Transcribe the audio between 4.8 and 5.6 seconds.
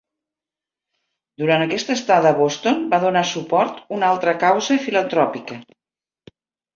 filantròpica.